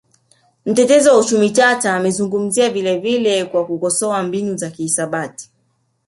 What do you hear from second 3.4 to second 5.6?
kwa kukosoa mbinu za kihisabati